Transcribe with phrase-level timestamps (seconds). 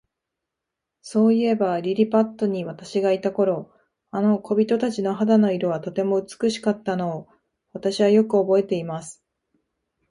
[1.03, 3.71] そういえば、リリパットに私がいた頃、
[4.09, 7.27] あの小人たちの肌の色は、とても美しかったのを、
[7.71, 9.21] 私はよくおぼえています。